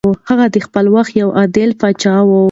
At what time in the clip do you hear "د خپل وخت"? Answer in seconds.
0.53-1.11